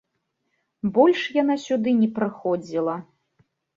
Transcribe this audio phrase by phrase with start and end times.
[0.95, 2.95] Больш яна сюды не прыходзіла.